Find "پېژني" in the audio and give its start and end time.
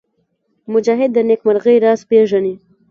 2.09-2.53